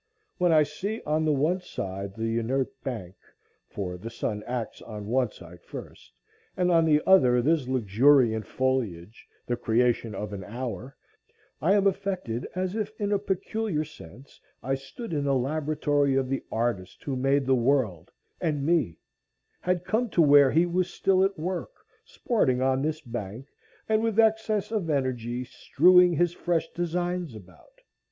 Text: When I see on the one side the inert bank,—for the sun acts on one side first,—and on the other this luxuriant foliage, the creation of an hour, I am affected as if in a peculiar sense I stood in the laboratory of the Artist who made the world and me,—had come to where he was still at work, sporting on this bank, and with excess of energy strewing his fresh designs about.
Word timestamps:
When 0.39 0.51
I 0.51 0.63
see 0.63 0.99
on 1.05 1.25
the 1.25 1.31
one 1.31 1.59
side 1.61 2.15
the 2.15 2.39
inert 2.39 2.69
bank,—for 2.83 3.97
the 3.99 4.09
sun 4.09 4.41
acts 4.47 4.81
on 4.81 5.05
one 5.05 5.29
side 5.29 5.61
first,—and 5.61 6.71
on 6.71 6.85
the 6.85 7.03
other 7.05 7.39
this 7.39 7.67
luxuriant 7.67 8.47
foliage, 8.47 9.27
the 9.45 9.55
creation 9.55 10.15
of 10.15 10.33
an 10.33 10.43
hour, 10.43 10.97
I 11.61 11.73
am 11.73 11.85
affected 11.85 12.47
as 12.55 12.75
if 12.75 12.99
in 12.99 13.11
a 13.11 13.19
peculiar 13.19 13.83
sense 13.83 14.41
I 14.63 14.73
stood 14.73 15.13
in 15.13 15.23
the 15.25 15.35
laboratory 15.35 16.15
of 16.15 16.29
the 16.29 16.43
Artist 16.51 17.03
who 17.03 17.15
made 17.15 17.45
the 17.45 17.53
world 17.53 18.09
and 18.41 18.65
me,—had 18.65 19.85
come 19.85 20.09
to 20.17 20.21
where 20.23 20.49
he 20.49 20.65
was 20.65 20.91
still 20.91 21.23
at 21.23 21.37
work, 21.37 21.73
sporting 22.05 22.59
on 22.59 22.81
this 22.81 23.01
bank, 23.01 23.45
and 23.87 24.01
with 24.01 24.19
excess 24.19 24.71
of 24.71 24.89
energy 24.89 25.43
strewing 25.43 26.13
his 26.13 26.33
fresh 26.33 26.67
designs 26.71 27.35
about. 27.35 27.81